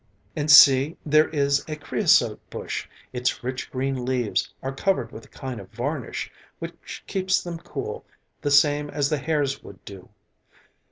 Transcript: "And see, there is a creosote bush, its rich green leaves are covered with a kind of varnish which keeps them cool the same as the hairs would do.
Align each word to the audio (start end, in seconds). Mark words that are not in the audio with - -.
"And 0.35 0.49
see, 0.49 0.97
there 1.05 1.29
is 1.29 1.63
a 1.67 1.75
creosote 1.75 2.39
bush, 2.49 2.87
its 3.13 3.43
rich 3.43 3.69
green 3.69 4.03
leaves 4.03 4.51
are 4.63 4.73
covered 4.73 5.11
with 5.11 5.25
a 5.25 5.37
kind 5.37 5.61
of 5.61 5.69
varnish 5.69 6.31
which 6.57 7.03
keeps 7.05 7.43
them 7.43 7.59
cool 7.59 8.03
the 8.41 8.49
same 8.49 8.89
as 8.89 9.11
the 9.11 9.19
hairs 9.19 9.61
would 9.61 9.85
do. 9.85 10.09